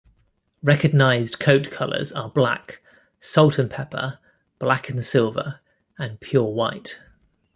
Recognized 0.63 1.37
coat 1.39 1.69
colors 1.69 2.11
are 2.11 2.27
black, 2.27 2.81
salt 3.19 3.59
and 3.59 3.69
pepper, 3.69 4.17
black 4.57 4.89
and 4.89 5.03
silver, 5.05 5.59
and 5.99 6.19
pure 6.19 6.51
white. 6.51 6.99